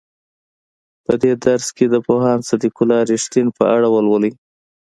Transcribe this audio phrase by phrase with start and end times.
[1.05, 4.31] په دې درس کې د پوهاند صدیق الله رښتین په اړه ولولئ.